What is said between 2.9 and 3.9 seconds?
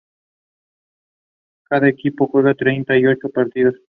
y ocho partidos.